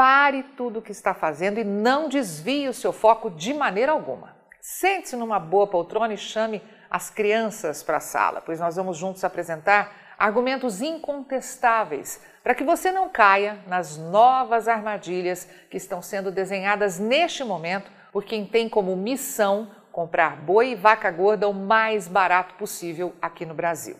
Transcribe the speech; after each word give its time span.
Pare 0.00 0.42
tudo 0.56 0.78
o 0.78 0.82
que 0.82 0.92
está 0.92 1.12
fazendo 1.12 1.60
e 1.60 1.64
não 1.64 2.08
desvie 2.08 2.70
o 2.70 2.72
seu 2.72 2.90
foco 2.90 3.28
de 3.28 3.52
maneira 3.52 3.92
alguma. 3.92 4.34
Sente-se 4.58 5.14
numa 5.14 5.38
boa 5.38 5.66
poltrona 5.66 6.14
e 6.14 6.16
chame 6.16 6.62
as 6.88 7.10
crianças 7.10 7.82
para 7.82 7.98
a 7.98 8.00
sala, 8.00 8.40
pois 8.40 8.58
nós 8.58 8.76
vamos 8.76 8.96
juntos 8.96 9.22
apresentar 9.24 9.92
argumentos 10.18 10.80
incontestáveis 10.80 12.18
para 12.42 12.54
que 12.54 12.64
você 12.64 12.90
não 12.90 13.10
caia 13.10 13.58
nas 13.66 13.98
novas 13.98 14.68
armadilhas 14.68 15.46
que 15.68 15.76
estão 15.76 16.00
sendo 16.00 16.30
desenhadas 16.30 16.98
neste 16.98 17.44
momento 17.44 17.92
por 18.10 18.24
quem 18.24 18.46
tem 18.46 18.70
como 18.70 18.96
missão 18.96 19.70
comprar 19.92 20.34
boi 20.34 20.70
e 20.70 20.76
vaca 20.76 21.10
gorda 21.10 21.46
o 21.46 21.52
mais 21.52 22.08
barato 22.08 22.54
possível 22.54 23.14
aqui 23.20 23.44
no 23.44 23.52
Brasil. 23.52 23.96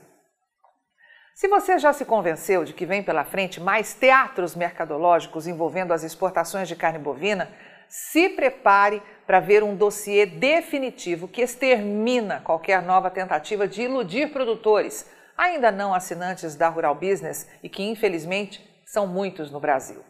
Se 1.35 1.49
você 1.49 1.79
já 1.79 1.93
se 1.93 2.05
convenceu 2.05 2.65
de 2.65 2.73
que 2.73 2.85
vem 2.85 3.03
pela 3.03 3.25
frente 3.25 3.61
mais 3.61 3.95
teatros 3.95 4.55
mercadológicos 4.55 5.47
envolvendo 5.47 5.93
as 5.93 6.03
exportações 6.03 6.69
de 6.69 6.77
carne 6.77 6.99
bovina, 6.99 7.51
se 7.89 8.29
prepare 8.29 9.03
para 9.27 9.41
ver 9.41 9.63
um 9.63 9.75
dossiê 9.75 10.27
definitivo 10.27 11.27
que 11.27 11.43
extermina 11.43 12.41
qualquer 12.41 12.83
nova 12.83 13.11
tentativa 13.11 13.67
de 13.67 13.83
iludir 13.83 14.33
produtores 14.33 15.09
ainda 15.37 15.73
não 15.73 15.95
assinantes 15.95 16.55
da 16.55 16.69
Rural 16.69 16.95
Business 16.95 17.49
e 17.63 17.69
que, 17.69 17.83
infelizmente, 17.83 18.63
são 18.85 19.07
muitos 19.07 19.51
no 19.51 19.59
Brasil. 19.59 20.05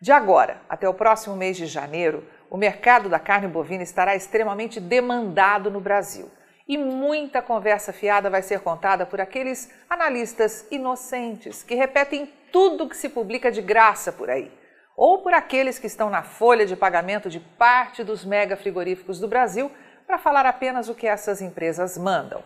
De 0.00 0.12
agora 0.12 0.60
até 0.68 0.88
o 0.88 0.94
próximo 0.94 1.34
mês 1.34 1.56
de 1.56 1.66
janeiro, 1.66 2.24
o 2.48 2.56
mercado 2.56 3.08
da 3.08 3.18
carne 3.18 3.48
bovina 3.48 3.82
estará 3.82 4.14
extremamente 4.14 4.78
demandado 4.78 5.70
no 5.70 5.80
Brasil. 5.80 6.30
E 6.66 6.78
muita 6.78 7.42
conversa 7.42 7.92
fiada 7.92 8.30
vai 8.30 8.42
ser 8.42 8.60
contada 8.60 9.04
por 9.04 9.20
aqueles 9.20 9.70
analistas 9.90 10.66
inocentes 10.70 11.62
que 11.62 11.74
repetem 11.74 12.32
tudo 12.52 12.88
que 12.88 12.96
se 12.96 13.08
publica 13.08 13.50
de 13.50 13.60
graça 13.60 14.12
por 14.12 14.30
aí, 14.30 14.52
ou 14.96 15.18
por 15.18 15.34
aqueles 15.34 15.78
que 15.78 15.86
estão 15.86 16.08
na 16.08 16.22
folha 16.22 16.64
de 16.64 16.76
pagamento 16.76 17.28
de 17.28 17.40
parte 17.40 18.04
dos 18.04 18.24
mega 18.24 18.56
frigoríficos 18.56 19.18
do 19.18 19.26
Brasil 19.26 19.70
para 20.06 20.18
falar 20.18 20.46
apenas 20.46 20.88
o 20.88 20.94
que 20.94 21.06
essas 21.06 21.40
empresas 21.40 21.96
mandam. 21.96 22.44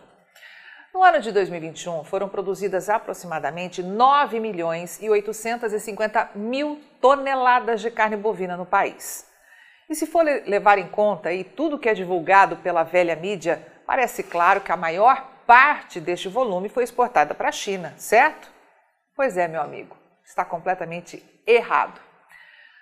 No 0.93 1.03
ano 1.03 1.19
de 1.19 1.31
2021, 1.31 2.03
foram 2.05 2.27
produzidas 2.27 2.89
aproximadamente 2.89 3.83
9 3.83 4.39
milhões 4.39 4.99
e 4.99 5.07
850 5.07 6.31
mil 6.33 6.81
toneladas 6.99 7.81
de 7.81 7.91
carne 7.91 8.15
bovina 8.15 8.57
no 8.57 8.65
país. 8.65 9.27
E 9.89 9.93
se 9.93 10.07
for 10.07 10.25
levar 10.25 10.79
em 10.79 10.87
conta 10.87 11.29
aí 11.29 11.43
tudo 11.43 11.77
que 11.77 11.87
é 11.87 11.93
divulgado 11.93 12.57
pela 12.57 12.83
velha 12.83 13.15
mídia, 13.15 13.63
parece 13.87 14.21
claro 14.21 14.61
que 14.61 14.71
a 14.71 14.77
maior 14.77 15.25
parte 15.47 15.99
deste 16.01 16.27
volume 16.27 16.67
foi 16.67 16.83
exportada 16.83 17.33
para 17.33 17.47
a 17.47 17.53
China, 17.53 17.93
certo? 17.97 18.51
Pois 19.15 19.37
é, 19.37 19.47
meu 19.47 19.61
amigo, 19.61 19.95
está 20.25 20.43
completamente 20.43 21.23
errado. 21.47 22.01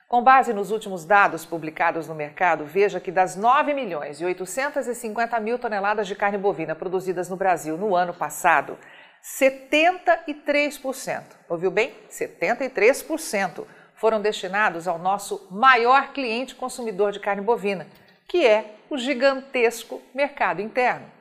Com 0.08 0.24
base 0.24 0.52
nos 0.52 0.72
últimos 0.72 1.06
dados 1.06 1.46
publicados 1.46 2.08
no 2.08 2.16
mercado, 2.16 2.66
veja 2.66 3.00
que 3.00 3.12
das 3.12 3.36
9 3.36 3.72
milhões 3.74 4.20
e 4.20 4.26
850 4.26 5.40
mil 5.40 5.60
toneladas 5.60 6.08
de 6.08 6.16
carne 6.16 6.40
bovina 6.40 6.76
produzidas 6.76 7.30
no 7.30 7.36
Brasil 7.36 7.78
no 7.78 7.96
ano 7.96 8.14
passado, 8.14 8.78
73%, 9.24 11.24
ouviu 11.48 11.72
bem? 11.72 11.96
73% 12.10 13.66
foram 13.96 14.22
destinados 14.22 14.88
ao 14.88 15.00
nosso 15.00 15.48
maior 15.52 16.14
cliente 16.14 16.56
consumidor 16.56 17.12
de 17.12 17.20
carne 17.20 17.42
bovina, 17.42 17.88
que 18.28 18.46
é 18.46 18.76
o 18.90 18.98
gigantesco 18.98 20.02
mercado 20.14 20.62
interno. 20.62 21.12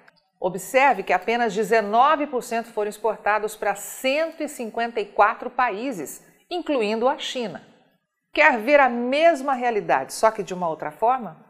Observe 0.41 1.03
que 1.03 1.13
apenas 1.13 1.57
19% 1.57 2.65
foram 2.67 2.89
exportados 2.89 3.57
para 3.57 3.75
154 3.75 5.49
países, 5.51 6.23
incluindo 6.51 7.09
a 7.09 7.19
China. 7.19 7.67
Quer 8.33 8.59
ver 8.59 8.81
a 8.81 8.89
mesma 8.89 9.55
realidade, 9.55 10.13
só 10.13 10.31
que 10.31 10.43
de 10.43 10.53
uma 10.53 10.69
outra 10.69 10.91
forma? 10.91 11.43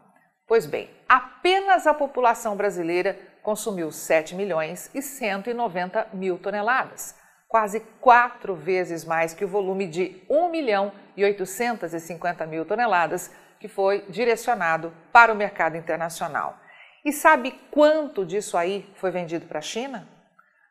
Pois 0.47 0.65
bem, 0.65 0.89
apenas 1.09 1.87
a 1.87 1.93
população 1.93 2.55
brasileira 2.55 3.19
consumiu 3.41 3.91
7 3.91 4.35
milhões 4.35 4.89
e 4.93 5.01
190 5.01 6.09
mil 6.13 6.37
toneladas, 6.37 7.15
quase 7.47 7.79
quatro 7.99 8.55
vezes 8.55 9.03
mais 9.03 9.33
que 9.33 9.43
o 9.43 9.47
volume 9.47 9.87
de 9.87 10.21
1 10.29 10.49
milhão 10.49 10.91
e 11.17 11.23
850 11.23 12.45
mil 12.45 12.65
toneladas 12.65 13.31
que 13.59 13.67
foi 13.67 14.05
direcionado 14.09 14.93
para 15.11 15.31
o 15.31 15.35
mercado 15.35 15.77
internacional. 15.77 16.59
E 17.03 17.11
sabe 17.11 17.51
quanto 17.71 18.25
disso 18.25 18.57
aí 18.57 18.89
foi 18.95 19.11
vendido 19.11 19.45
para 19.45 19.59
a 19.59 19.61
China? 19.61 20.07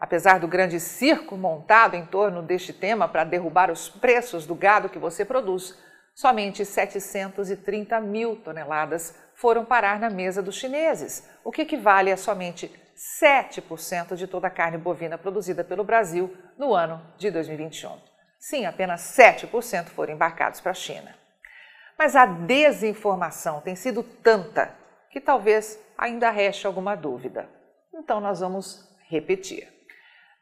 Apesar 0.01 0.41
do 0.41 0.49
grande 0.49 0.81
circo 0.81 1.37
montado 1.37 1.95
em 1.95 2.05
torno 2.05 2.43
deste 2.43 2.73
tema 2.73 3.09
para 3.09 3.25
derrubar 3.25 3.71
os 3.71 3.89
preços 3.89 4.45
do 4.45 4.55
gado 4.55 4.89
que 4.89 4.99
você 4.99 5.25
produz, 5.25 5.79
somente 6.15 6.65
730 6.65 8.01
mil 8.01 8.37
toneladas 8.37 9.15
foram 9.35 9.65
parar 9.65 9.99
na 9.99 10.11
mesa 10.11 10.43
dos 10.43 10.57
chineses, 10.57 11.29
o 11.45 11.51
que 11.51 11.63
equivale 11.63 12.13
a 12.13 12.17
somente 12.17 12.71
7% 13.21 14.15
de 14.15 14.27
toda 14.27 14.47
a 14.47 14.51
carne 14.51 14.79
bovina 14.79 15.19
produzida 15.19 15.65
pelo 15.65 15.85
Brasil 15.85 16.37
no 16.59 16.75
ano 16.75 17.01
de 17.17 17.31
2021. 17.31 17.97
Sim, 18.39 18.67
apenas 18.67 19.01
7% 19.17 19.87
foram 19.87 20.13
embarcados 20.13 20.61
para 20.61 20.73
a 20.73 20.75
China. 20.75 21.24
Mas 21.99 22.17
a 22.17 22.27
desinformação 22.27 23.61
tem 23.61 23.77
sido 23.77 24.03
tanta 24.03 24.75
que 25.11 25.21
talvez 25.21 25.79
ainda 25.97 26.31
reste 26.31 26.67
alguma 26.67 26.97
dúvida. 26.97 27.49
Então 27.93 28.21
nós 28.21 28.41
vamos 28.41 28.89
repetir. 29.09 29.73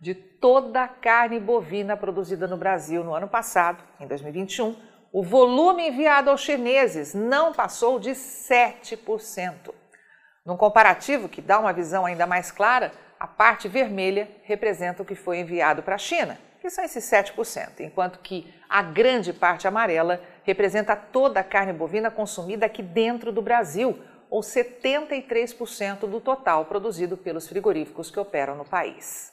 De 0.00 0.14
toda 0.14 0.82
a 0.82 0.88
carne 0.88 1.38
bovina 1.38 1.96
produzida 1.96 2.48
no 2.48 2.56
Brasil 2.56 3.04
no 3.04 3.14
ano 3.14 3.28
passado, 3.28 3.84
em 4.00 4.06
2021, 4.06 4.74
o 5.12 5.22
volume 5.22 5.88
enviado 5.88 6.30
aos 6.30 6.40
chineses 6.40 7.14
não 7.14 7.52
passou 7.52 8.00
de 8.00 8.10
7%. 8.10 9.74
Num 10.44 10.56
comparativo 10.56 11.28
que 11.28 11.42
dá 11.42 11.60
uma 11.60 11.72
visão 11.72 12.06
ainda 12.06 12.26
mais 12.26 12.50
clara, 12.50 12.90
a 13.20 13.26
parte 13.26 13.69
vermelha 13.69 14.28
representa 14.42 15.02
o 15.02 15.06
que 15.06 15.14
foi 15.14 15.38
enviado 15.38 15.82
para 15.82 15.94
a 15.94 15.98
China, 15.98 16.36
que 16.60 16.70
são 16.70 16.82
esses 16.82 17.04
7%, 17.04 17.80
enquanto 17.80 18.19
que 18.19 18.52
a 18.69 18.82
grande 18.82 19.32
parte 19.32 19.69
amarela 19.69 20.20
representa 20.44 20.97
toda 20.97 21.41
a 21.41 21.44
carne 21.44 21.72
bovina 21.72 22.10
consumida 22.10 22.66
aqui 22.66 22.82
dentro 22.82 23.30
do 23.32 23.42
Brasil, 23.42 23.98
ou 24.30 24.41
73% 24.41 26.00
do 26.08 26.19
total 26.19 26.64
produzido 26.64 27.19
pelos 27.19 27.47
frigoríficos 27.47 28.10
que 28.10 28.19
operam 28.19 28.56
no 28.56 28.64
país. 28.64 29.31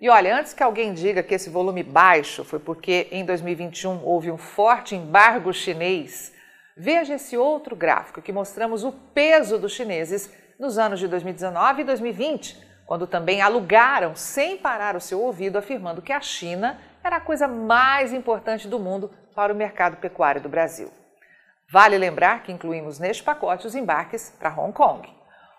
E 0.00 0.08
olha, 0.08 0.38
antes 0.38 0.54
que 0.54 0.62
alguém 0.62 0.94
diga 0.94 1.22
que 1.22 1.34
esse 1.34 1.50
volume 1.50 1.82
baixo 1.82 2.44
foi 2.44 2.58
porque 2.58 3.08
em 3.10 3.24
2021 3.24 4.02
houve 4.04 4.30
um 4.30 4.38
forte 4.38 4.94
embargo 4.94 5.52
chinês, 5.52 6.32
veja 6.76 7.14
esse 7.14 7.36
outro 7.36 7.76
gráfico 7.76 8.22
que 8.22 8.32
mostramos 8.32 8.84
o 8.84 8.92
peso 8.92 9.58
dos 9.58 9.72
chineses 9.72 10.30
nos 10.58 10.78
anos 10.78 10.98
de 10.98 11.08
2019 11.08 11.82
e 11.82 11.84
2020, 11.84 12.58
quando 12.86 13.06
também 13.06 13.42
alugaram 13.42 14.14
sem 14.14 14.56
parar 14.56 14.96
o 14.96 15.00
seu 15.00 15.20
ouvido, 15.20 15.58
afirmando 15.58 16.02
que 16.02 16.12
a 16.12 16.20
China 16.20 16.78
era 17.06 17.16
a 17.16 17.20
coisa 17.20 17.46
mais 17.46 18.12
importante 18.12 18.66
do 18.66 18.78
mundo 18.78 19.10
para 19.34 19.52
o 19.52 19.56
mercado 19.56 19.96
pecuário 19.98 20.40
do 20.40 20.48
Brasil. 20.48 20.90
Vale 21.70 21.96
lembrar 21.96 22.42
que 22.42 22.52
incluímos 22.52 22.98
neste 22.98 23.22
pacote 23.22 23.66
os 23.66 23.74
embarques 23.74 24.30
para 24.38 24.50
Hong 24.50 24.72
Kong. 24.72 25.08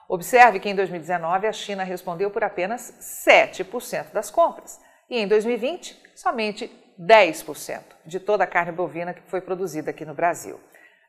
Observe 0.10 0.60
que 0.60 0.70
em 0.70 0.76
2019 0.76 1.48
a 1.48 1.54
China 1.54 1.84
respondeu 1.84 2.30
por 2.30 2.44
apenas 2.44 2.94
7% 3.28 4.12
das 4.12 4.30
compras 4.30 4.80
e 5.10 5.18
em 5.18 5.28
2020 5.28 5.98
somente 6.16 6.72
10% 7.00 7.82
de 8.06 8.20
toda 8.20 8.44
a 8.44 8.48
carne 8.48 8.72
bovina 8.72 9.14
que 9.14 9.22
foi 9.24 9.42
produzida 9.42 9.92
aqui 9.92 10.06
no 10.06 10.14
Brasil. 10.14 10.60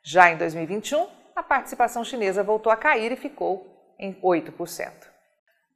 Já 0.03 0.31
em 0.31 0.37
2021, 0.37 1.09
a 1.35 1.43
participação 1.43 2.05
chinesa 2.05 2.43
voltou 2.43 2.73
a 2.73 2.77
cair 2.77 3.13
e 3.13 3.17
ficou 3.17 3.95
em 3.99 4.15
8%. 4.21 4.93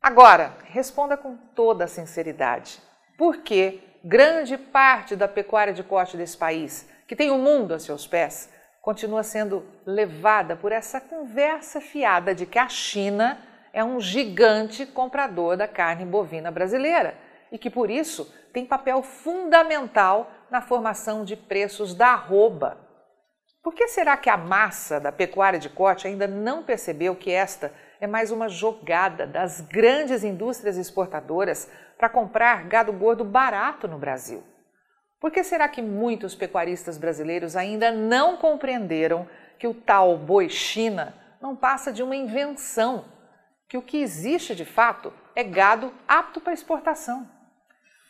Agora, 0.01 0.57
responda 0.65 1.17
com 1.17 1.37
toda 1.37 1.85
a 1.85 1.89
sinceridade. 1.89 2.81
Por 3.17 3.39
que 3.39 3.92
grande 4.05 4.59
parte 4.59 5.15
da 5.15 5.29
pecuária 5.29 5.73
de 5.73 5.83
corte 5.83 6.17
desse 6.17 6.37
país, 6.37 6.89
que 7.07 7.17
tem 7.17 7.31
o 7.31 7.39
mundo 7.39 7.75
a 7.75 7.79
seus 7.79 8.07
pés, 8.07 8.51
continua 8.81 9.23
sendo 9.23 9.65
levada 9.87 10.57
por 10.57 10.73
essa 10.73 11.01
conversa 11.01 11.81
fiada 11.81 12.35
de 12.35 12.47
que 12.47 12.59
a 12.59 12.69
China 12.69 13.39
é 13.73 13.83
um 13.83 14.01
gigante 14.01 14.85
comprador 14.85 15.57
da 15.57 15.69
carne 15.69 16.05
bovina 16.05 16.51
brasileira 16.51 17.17
e 17.51 17.59
que 17.59 17.71
por 17.71 17.91
isso 17.91 18.33
tem 18.53 18.67
papel 18.67 19.03
fundamental 19.03 20.31
na 20.51 20.61
formação 20.61 21.25
de 21.25 21.37
preços 21.37 21.95
da 21.95 22.09
arroba. 22.09 22.79
Por 23.63 23.73
que 23.73 23.87
será 23.87 24.17
que 24.17 24.29
a 24.29 24.37
massa 24.37 24.99
da 24.99 25.13
pecuária 25.13 25.59
de 25.59 25.69
corte 25.69 26.09
ainda 26.09 26.27
não 26.27 26.65
percebeu 26.65 27.15
que 27.15 27.31
esta 27.31 27.73
é 28.01 28.07
mais 28.09 28.33
uma 28.33 28.49
jogada 28.49 29.25
das 29.25 29.61
grandes 29.61 30.25
indústrias 30.25 30.77
exportadoras 30.77 31.71
para 32.03 32.09
comprar 32.09 32.65
gado 32.65 32.93
gordo 32.93 33.25
barato 33.25 33.87
no 33.87 33.97
Brasil? 33.97 34.43
Por 35.21 35.31
que 35.31 35.45
será 35.45 35.69
que 35.69 35.81
muitos 35.81 36.35
pecuaristas 36.35 36.99
brasileiros 36.99 37.55
ainda 37.55 37.93
não 37.93 38.37
compreenderam 38.37 39.25
que 39.57 39.69
o 39.69 39.73
tal 39.73 40.19
boi 40.19 40.49
China 40.49 41.15
não 41.41 41.55
passa 41.55 41.93
de 41.93 42.03
uma 42.03 42.17
invenção, 42.17 43.05
que 43.69 43.79
o 43.79 43.83
que 43.83 43.99
existe 43.99 44.53
de 44.53 44.65
fato 44.65 45.13
é 45.37 45.45
gado 45.45 45.95
apto 46.09 46.41
para 46.41 46.53
exportação? 46.53 47.25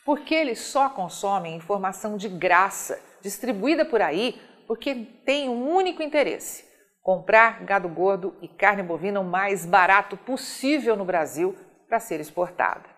Porque 0.07 0.35
eles 0.35 0.61
só 0.61 0.89
consomem 0.89 1.55
informação 1.55 2.17
de 2.17 2.31
graça, 2.31 2.99
distribuída 3.21 3.85
por 3.85 4.01
aí, 4.01 4.41
porque 4.67 4.95
tem 4.95 5.51
um 5.51 5.69
único 5.69 6.03
interesse: 6.03 6.65
comprar 7.03 7.63
gado 7.63 7.91
gordo 7.91 8.35
e 8.41 8.49
carne 8.49 8.83
bovina 8.83 9.21
o 9.21 9.25
mais 9.25 9.67
barato 9.67 10.17
possível 10.17 10.97
no 10.97 11.05
Brasil 11.05 11.55
para 11.87 12.01
ser 12.01 12.21
exportada. 12.21 12.92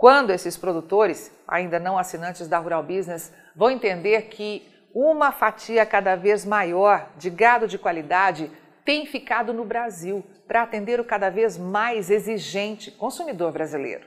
Quando 0.00 0.30
esses 0.30 0.56
produtores, 0.56 1.30
ainda 1.46 1.78
não 1.78 1.98
assinantes 1.98 2.48
da 2.48 2.56
Rural 2.56 2.82
Business, 2.82 3.30
vão 3.54 3.70
entender 3.70 4.30
que 4.30 4.66
uma 4.94 5.30
fatia 5.30 5.84
cada 5.84 6.16
vez 6.16 6.42
maior 6.42 7.10
de 7.18 7.28
gado 7.28 7.68
de 7.68 7.76
qualidade 7.76 8.50
tem 8.82 9.04
ficado 9.04 9.52
no 9.52 9.62
Brasil 9.62 10.24
para 10.48 10.62
atender 10.62 10.98
o 11.00 11.04
cada 11.04 11.28
vez 11.28 11.58
mais 11.58 12.08
exigente 12.10 12.90
consumidor 12.90 13.52
brasileiro. 13.52 14.06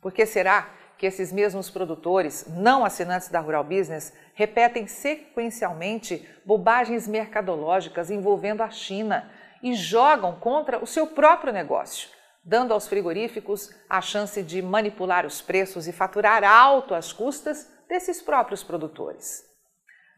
Por 0.00 0.10
que 0.10 0.24
será 0.24 0.70
que 0.96 1.04
esses 1.04 1.30
mesmos 1.30 1.68
produtores, 1.68 2.46
não 2.48 2.82
assinantes 2.82 3.28
da 3.28 3.40
Rural 3.40 3.62
Business, 3.62 4.14
repetem 4.32 4.86
sequencialmente 4.86 6.26
bobagens 6.46 7.06
mercadológicas 7.06 8.10
envolvendo 8.10 8.62
a 8.62 8.70
China 8.70 9.30
e 9.62 9.74
jogam 9.74 10.36
contra 10.36 10.82
o 10.82 10.86
seu 10.86 11.08
próprio 11.08 11.52
negócio? 11.52 12.08
Dando 12.42 12.72
aos 12.72 12.88
frigoríficos 12.88 13.70
a 13.88 14.00
chance 14.00 14.42
de 14.42 14.62
manipular 14.62 15.26
os 15.26 15.40
preços 15.40 15.86
e 15.86 15.92
faturar 15.92 16.42
alto 16.42 16.94
às 16.94 17.12
custas 17.12 17.70
desses 17.88 18.22
próprios 18.22 18.62
produtores. 18.62 19.44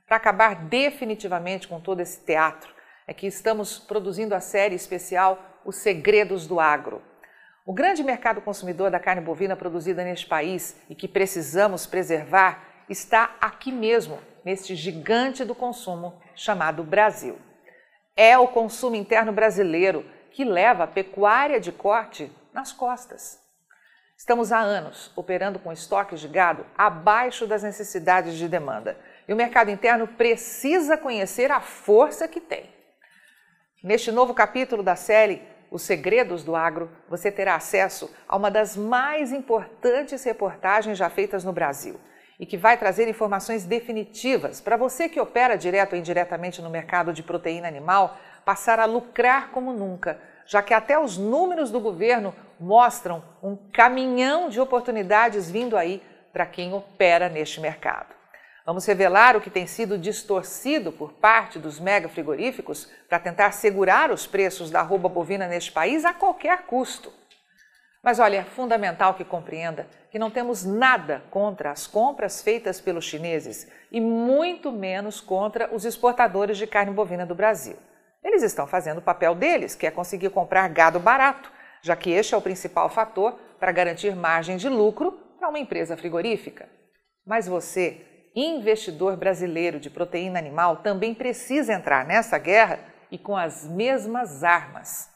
Para 0.07 0.17
acabar 0.17 0.67
definitivamente 0.67 1.67
com 1.67 1.81
todo 1.81 2.01
esse 2.01 2.21
teatro, 2.25 2.73
é 3.07 3.15
que 3.15 3.27
estamos 3.27 3.79
produzindo 3.79 4.35
a 4.35 4.41
série 4.41 4.75
especial 4.75 5.61
Os 5.65 5.77
Segredos 5.77 6.47
do 6.47 6.61
Agro. 6.61 7.03
O 7.65 7.73
grande 7.73 8.03
mercado 8.03 8.41
consumidor 8.41 8.91
da 8.91 9.01
carne 9.01 9.23
bovina 9.23 9.57
produzida 9.57 10.05
neste 10.05 10.27
país 10.27 10.77
e 10.89 10.95
que 10.95 11.09
precisamos 11.09 11.87
preservar 11.87 12.85
está 12.89 13.37
aqui 13.41 13.73
mesmo, 13.73 14.19
neste 14.45 14.75
gigante 14.75 15.45
do 15.45 15.55
consumo 15.55 16.21
chamado 16.35 16.83
Brasil. 16.83 17.39
É 18.17 18.37
o 18.37 18.49
consumo 18.49 18.97
interno 18.97 19.33
brasileiro 19.33 20.05
que 20.33 20.45
leva 20.45 20.85
a 20.85 20.87
pecuária 20.87 21.61
de 21.61 21.71
corte 21.71 22.33
nas 22.53 22.73
costas. 22.73 23.41
Estamos 24.17 24.53
há 24.53 24.61
anos 24.61 25.11
operando 25.17 25.59
com 25.59 25.73
estoques 25.73 26.21
de 26.21 26.29
gado 26.29 26.65
abaixo 26.77 27.47
das 27.47 27.63
necessidades 27.63 28.35
de 28.35 28.49
demanda 28.49 28.97
e 29.27 29.33
o 29.33 29.37
mercado 29.37 29.71
interno 29.71 30.07
precisa 30.07 30.97
conhecer 30.97 31.51
a 31.51 31.61
força 31.61 32.29
que 32.29 32.41
tem. 32.41 32.71
Neste 33.83 34.13
novo 34.13 34.33
capítulo 34.33 34.83
da 34.83 34.95
série 34.95 35.43
Os 35.71 35.83
Segredos 35.83 36.45
do 36.45 36.55
Agro, 36.55 36.91
você 37.09 37.33
terá 37.33 37.57
acesso 37.57 38.15
a 38.29 38.37
uma 38.37 38.51
das 38.51 38.77
mais 38.77 39.33
importantes 39.33 40.23
reportagens 40.25 40.97
já 40.97 41.11
feitas 41.11 41.45
no 41.45 41.53
Brasil 41.53 42.01
e 42.43 42.47
que 42.47 42.57
vai 42.57 42.77
trazer 42.77 43.07
informações 43.07 43.65
definitivas 43.65 44.61
para 44.61 44.77
você 44.77 45.09
que 45.09 45.21
opera 45.21 45.57
direto 45.57 45.93
ou 45.93 45.99
indiretamente 46.01 46.61
no 46.61 46.69
mercado 46.69 47.13
de 47.13 47.23
proteína 47.23 47.69
animal 47.69 48.19
passar 48.45 48.81
a 48.81 48.85
lucrar 48.85 49.53
como 49.53 49.73
nunca, 49.73 50.19
já 50.45 50.61
que 50.61 50.75
até 50.75 50.99
os 50.99 51.17
números 51.17 51.71
do 51.71 51.79
governo 51.79 52.35
mostram 52.59 53.23
um 53.41 53.55
caminhão 53.55 54.49
de 54.49 54.61
oportunidades 54.61 55.49
vindo 55.49 55.77
aí 55.77 56.03
para 56.33 56.45
quem 56.45 56.75
opera 56.75 57.29
neste 57.29 57.61
mercado. 57.61 58.13
Vamos 58.67 58.85
revelar 58.87 59.37
o 59.37 59.41
que 59.41 59.49
tem 59.49 59.69
sido 59.69 59.97
distorcido 59.97 60.91
por 60.91 61.13
parte 61.13 61.61
dos 61.61 61.79
mega 61.79 62.09
frigoríficos 62.09 62.91
para 63.09 63.21
tentar 63.21 63.53
segurar 63.53 64.11
os 64.11 64.27
preços 64.27 64.69
da 64.69 64.81
arroba 64.81 65.09
bovina 65.09 65.47
neste 65.47 65.71
país 65.71 66.05
a 66.05 66.13
qualquer 66.13 66.63
custo. 66.63 67.13
Mas 68.03 68.19
olha, 68.19 68.39
é 68.39 68.45
fundamental 68.45 69.15
que 69.15 69.25
compreenda 69.25 69.87
que 70.11 70.19
não 70.19 70.31
temos 70.31 70.65
nada 70.65 71.23
contra 71.31 71.71
as 71.71 71.87
compras 71.87 72.43
feitas 72.43 72.81
pelos 72.81 73.05
chineses 73.05 73.71
e 73.93 74.01
muito 74.01 74.73
menos 74.73 75.21
contra 75.21 75.73
os 75.73 75.85
exportadores 75.85 76.59
de 76.59 76.67
carne 76.67 76.93
bovina 76.93 77.25
do 77.25 77.35
Brasil. 77.35 77.77
Eles 78.23 78.43
estão 78.43 78.67
fazendo 78.67 78.99
o 78.99 79.03
papel 79.03 79.35
deles, 79.35 79.77
que 79.77 79.87
é 79.87 79.91
conseguir 79.91 80.31
comprar 80.31 80.69
gado 80.69 80.99
barato, 80.99 81.51
já 81.81 81.95
que 81.95 82.11
este 82.11 82.35
é 82.35 82.37
o 82.37 82.43
principal 82.43 82.89
fator 82.89 83.39
para 83.59 83.73
garantir 83.73 84.17
margem 84.17 84.57
de 84.57 84.69
lucro 84.69 85.13
para 85.39 85.49
uma 85.49 85.59
empresa 85.59 85.97
frigorífica. 85.97 86.69
Mas 87.25 87.47
você, 87.47 88.05
investidor 88.35 89.17
brasileiro 89.17 89.79
de 89.79 89.91
proteína 89.91 90.39
animal, 90.39 90.79
também 90.79 91.15
precisa 91.15 91.73
entrar 91.73 92.05
nessa 92.05 92.37
guerra 92.39 92.81
e 93.11 93.19
com 93.19 93.37
as 93.37 93.65
mesmas 93.65 94.43
armas. 94.43 95.12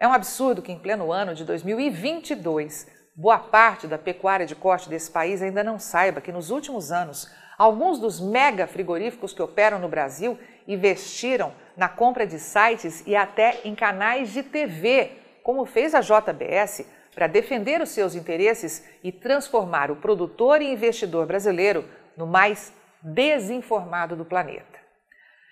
É 0.00 0.06
um 0.06 0.12
absurdo 0.12 0.62
que, 0.62 0.70
em 0.70 0.78
pleno 0.78 1.10
ano 1.10 1.34
de 1.34 1.44
2022, 1.44 2.86
boa 3.16 3.36
parte 3.36 3.88
da 3.88 3.98
pecuária 3.98 4.46
de 4.46 4.54
corte 4.54 4.88
desse 4.88 5.10
país 5.10 5.42
ainda 5.42 5.64
não 5.64 5.76
saiba 5.76 6.20
que, 6.20 6.30
nos 6.30 6.50
últimos 6.50 6.92
anos, 6.92 7.28
alguns 7.58 7.98
dos 7.98 8.20
mega 8.20 8.68
frigoríficos 8.68 9.32
que 9.32 9.42
operam 9.42 9.80
no 9.80 9.88
Brasil 9.88 10.38
investiram 10.68 11.52
na 11.76 11.88
compra 11.88 12.24
de 12.24 12.38
sites 12.38 13.02
e 13.08 13.16
até 13.16 13.60
em 13.64 13.74
canais 13.74 14.32
de 14.32 14.44
TV, 14.44 15.10
como 15.42 15.66
fez 15.66 15.92
a 15.96 16.00
JBS, 16.00 16.86
para 17.12 17.26
defender 17.26 17.80
os 17.82 17.88
seus 17.88 18.14
interesses 18.14 18.88
e 19.02 19.10
transformar 19.10 19.90
o 19.90 19.96
produtor 19.96 20.62
e 20.62 20.72
investidor 20.72 21.26
brasileiro 21.26 21.84
no 22.16 22.24
mais 22.24 22.72
desinformado 23.02 24.14
do 24.14 24.24
planeta. 24.24 24.77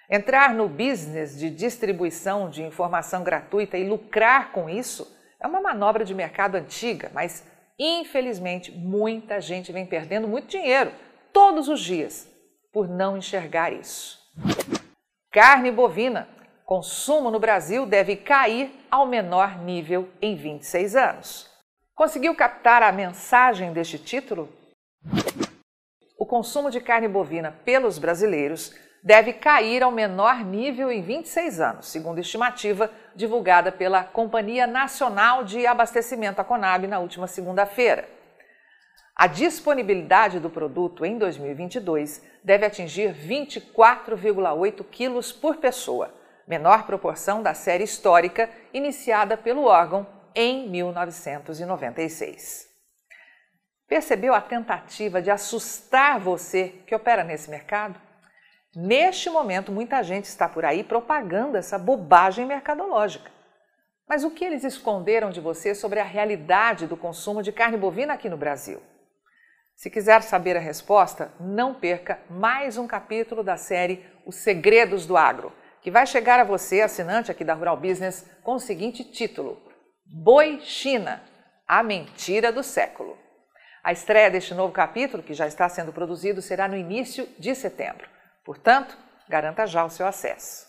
Entrar 0.09 0.55
no 0.55 0.69
business 0.69 1.37
de 1.37 1.51
distribuição 1.51 2.49
de 2.49 2.63
informação 2.63 3.25
gratuita 3.25 3.77
e 3.77 3.89
lucrar 3.89 4.53
com 4.53 4.71
isso 4.71 5.17
é 5.41 5.47
uma 5.47 5.61
manobra 5.61 6.05
de 6.05 6.15
mercado 6.15 6.55
antiga, 6.55 7.11
mas 7.13 7.45
infelizmente 7.77 8.71
muita 8.71 9.41
gente 9.41 9.73
vem 9.73 9.85
perdendo 9.85 10.29
muito 10.29 10.47
dinheiro 10.47 10.93
todos 11.33 11.69
os 11.69 11.81
dias 11.81 12.31
por 12.73 12.89
não 12.89 13.17
enxergar 13.17 13.73
isso. 13.73 14.19
Carne 15.33 15.71
bovina. 15.71 16.29
Consumo 16.65 17.31
no 17.31 17.39
Brasil 17.39 17.87
deve 17.87 18.17
cair 18.17 18.73
ao 18.91 19.07
menor 19.07 19.59
nível 19.59 20.09
em 20.21 20.35
26 20.35 20.97
anos. 20.97 21.51
Conseguiu 21.95 22.35
captar 22.35 22.83
a 22.83 22.91
mensagem 22.91 23.73
deste 23.73 23.99
título? 23.99 24.53
O 26.19 26.27
consumo 26.27 26.71
de 26.71 26.81
carne 26.81 27.07
bovina 27.07 27.53
pelos 27.65 27.99
brasileiros 27.99 28.75
deve 29.07 29.33
cair 29.35 29.85
ao 29.85 29.93
menor 29.93 30.45
nível 30.45 30.91
em 30.91 31.01
26 31.01 31.61
anos, 31.61 31.87
segundo 31.87 32.19
estimativa 32.19 32.91
divulgada 33.15 33.71
pela 33.71 34.03
Companhia 34.03 34.67
Nacional 34.67 35.45
de 35.45 35.65
Abastecimento, 35.65 36.41
a 36.41 36.45
Conab, 36.45 36.89
na 36.89 36.99
última 36.99 37.29
segunda-feira. 37.29 38.09
A 39.15 39.29
disponibilidade 39.29 40.41
do 40.41 40.51
produto 40.51 41.07
em 41.07 41.17
2022 41.19 42.21
deve 42.43 42.67
atingir 42.67 43.15
24,8 43.15 44.85
quilos 44.91 45.31
por 45.31 45.59
pessoa, 45.59 46.13
menor 46.45 46.85
proporção 46.85 47.45
da 47.45 47.55
série 47.55 47.85
histórica 47.85 48.51
iniciada 48.75 49.37
pelo 49.37 49.67
órgão 49.67 50.05
em 50.35 50.69
1996. 50.69 52.67
Percebeu 53.87 54.35
a 54.35 54.41
tentativa 54.41 55.23
de 55.23 55.31
assustar 55.31 56.19
você 56.19 56.71
que 56.85 56.93
opera 56.93 57.23
nesse 57.23 57.49
mercado? 57.49 58.06
Neste 58.79 59.31
momento, 59.31 59.73
muita 59.73 60.03
gente 60.03 60.27
está 60.27 60.47
por 60.47 60.63
aí 60.63 60.85
propagando 60.85 61.57
essa 61.57 61.79
bobagem 61.79 62.45
mercadológica. 62.45 63.33
Mas 64.07 64.23
o 64.23 64.31
que 64.31 64.45
eles 64.45 64.65
esconderam 64.65 65.31
de 65.31 65.41
você 65.41 65.75
sobre 65.75 65.99
a 65.99 66.05
realidade 66.05 66.87
do 66.87 66.95
consumo 66.95 67.43
de 67.43 67.53
carne 67.53 67.79
bovina 67.79 68.13
aqui 68.13 68.29
no 68.29 68.37
Brasil? 68.37 68.83
Se 69.75 69.89
quiser 69.89 70.23
saber 70.23 70.59
a 70.59 70.61
resposta, 70.61 71.33
não 71.41 71.73
perca 71.73 72.21
mais 72.29 72.77
um 72.77 72.87
capítulo 72.87 73.43
da 73.43 73.57
série 73.57 74.05
Os 74.27 74.37
Segredos 74.37 75.07
do 75.07 75.17
Agro, 75.17 75.55
que 75.81 75.91
vai 75.91 76.07
chegar 76.07 76.39
a 76.39 76.45
você, 76.45 76.83
assinante 76.83 77.31
aqui 77.31 77.45
da 77.45 77.55
Rural 77.55 77.79
Business, 77.79 78.31
com 78.43 78.57
o 78.57 78.61
seguinte 78.61 79.03
título: 79.05 79.59
Boi 80.05 80.61
China, 80.61 81.23
a 81.67 81.83
mentira 81.83 82.53
do 82.53 82.63
século. 82.63 83.17
A 83.83 83.91
estreia 83.91 84.31
deste 84.31 84.53
novo 84.53 84.75
capítulo, 84.75 85.23
que 85.23 85.33
já 85.33 85.47
está 85.47 85.67
sendo 85.67 85.95
produzido, 85.95 86.43
será 86.43 86.69
no 86.69 86.77
início 86.77 87.27
de 87.39 87.55
setembro. 87.55 88.16
Portanto, 88.47 88.97
garanta 89.29 89.67
já 89.67 89.85
o 89.85 89.91
seu 89.91 90.07
acesso. 90.07 90.69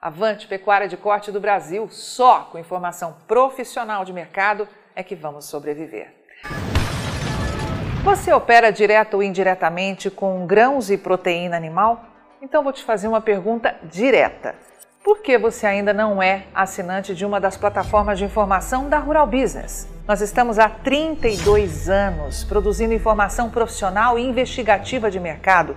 Avante 0.00 0.48
Pecuária 0.48 0.88
de 0.88 0.96
Corte 0.96 1.30
do 1.30 1.38
Brasil, 1.38 1.86
só 1.90 2.44
com 2.50 2.58
informação 2.58 3.18
profissional 3.28 4.06
de 4.06 4.12
mercado 4.12 4.66
é 4.96 5.02
que 5.02 5.14
vamos 5.14 5.44
sobreviver. 5.44 6.14
Você 8.02 8.32
opera 8.32 8.72
direto 8.72 9.14
ou 9.14 9.22
indiretamente 9.22 10.10
com 10.10 10.46
grãos 10.46 10.90
e 10.90 10.96
proteína 10.96 11.58
animal? 11.58 12.06
Então 12.40 12.62
vou 12.62 12.72
te 12.72 12.82
fazer 12.82 13.06
uma 13.06 13.20
pergunta 13.20 13.76
direta. 13.82 14.54
Por 15.04 15.20
que 15.20 15.36
você 15.36 15.66
ainda 15.66 15.92
não 15.92 16.22
é 16.22 16.46
assinante 16.54 17.14
de 17.14 17.26
uma 17.26 17.38
das 17.38 17.58
plataformas 17.58 18.18
de 18.18 18.24
informação 18.24 18.88
da 18.88 18.98
Rural 18.98 19.26
Business? 19.26 19.86
Nós 20.08 20.22
estamos 20.22 20.58
há 20.58 20.68
32 20.68 21.90
anos 21.90 22.42
produzindo 22.44 22.94
informação 22.94 23.50
profissional 23.50 24.18
e 24.18 24.22
investigativa 24.22 25.10
de 25.10 25.20
mercado, 25.20 25.76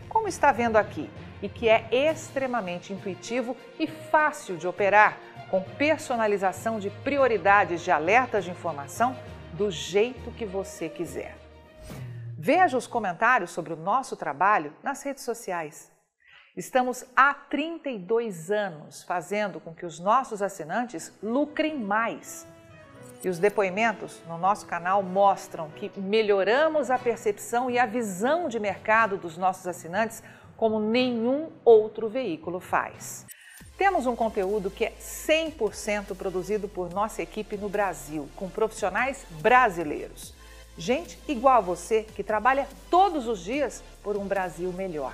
como 0.11 0.27
está 0.27 0.51
vendo 0.51 0.75
aqui, 0.75 1.09
e 1.41 1.47
que 1.47 1.69
é 1.69 1.87
extremamente 1.89 2.91
intuitivo 2.91 3.55
e 3.79 3.87
fácil 3.87 4.57
de 4.57 4.67
operar, 4.67 5.17
com 5.49 5.63
personalização 5.63 6.79
de 6.79 6.89
prioridades 6.89 7.81
de 7.81 7.91
alertas 7.91 8.43
de 8.43 8.51
informação 8.51 9.17
do 9.53 9.71
jeito 9.71 10.31
que 10.31 10.45
você 10.45 10.89
quiser. 10.89 11.35
Veja 12.37 12.77
os 12.77 12.87
comentários 12.87 13.51
sobre 13.51 13.71
o 13.73 13.77
nosso 13.77 14.17
trabalho 14.17 14.73
nas 14.83 15.01
redes 15.01 15.23
sociais. 15.23 15.91
Estamos 16.57 17.05
há 17.15 17.33
32 17.33 18.51
anos 18.51 19.03
fazendo 19.03 19.61
com 19.61 19.73
que 19.73 19.85
os 19.85 19.97
nossos 19.99 20.41
assinantes 20.41 21.17
lucrem 21.23 21.77
mais. 21.79 22.45
E 23.23 23.29
os 23.29 23.37
depoimentos 23.37 24.19
no 24.27 24.37
nosso 24.37 24.65
canal 24.65 25.03
mostram 25.03 25.69
que 25.69 25.91
melhoramos 25.99 26.89
a 26.89 26.97
percepção 26.97 27.69
e 27.69 27.77
a 27.77 27.85
visão 27.85 28.49
de 28.49 28.59
mercado 28.59 29.17
dos 29.17 29.37
nossos 29.37 29.67
assinantes 29.67 30.23
como 30.57 30.79
nenhum 30.79 31.49
outro 31.63 32.09
veículo 32.09 32.59
faz. 32.59 33.25
Temos 33.77 34.05
um 34.05 34.15
conteúdo 34.15 34.69
que 34.69 34.85
é 34.85 34.93
100% 34.99 36.15
produzido 36.15 36.67
por 36.67 36.91
nossa 36.93 37.21
equipe 37.21 37.57
no 37.57 37.67
Brasil, 37.67 38.29
com 38.35 38.49
profissionais 38.49 39.25
brasileiros. 39.41 40.35
Gente 40.77 41.17
igual 41.27 41.57
a 41.57 41.61
você 41.61 42.03
que 42.03 42.23
trabalha 42.23 42.67
todos 42.89 43.27
os 43.27 43.39
dias 43.39 43.83
por 44.03 44.15
um 44.17 44.25
Brasil 44.25 44.71
melhor. 44.71 45.13